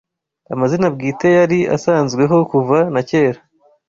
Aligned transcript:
Amazina 0.53 0.87
bwite 0.95 1.27
yari 1.39 1.59
asanzweho 1.75 2.35
kuva 2.51 2.77
na 2.93 3.01
kera 3.09 3.39